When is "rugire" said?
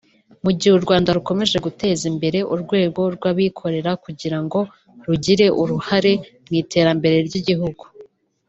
5.07-5.45